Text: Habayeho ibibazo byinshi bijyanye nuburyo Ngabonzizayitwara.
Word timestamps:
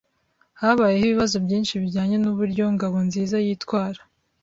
Habayeho 0.61 1.03
ibibazo 1.07 1.35
byinshi 1.45 1.73
bijyanye 1.83 2.15
nuburyo 2.19 2.63
Ngabonzizayitwara. 2.75 3.99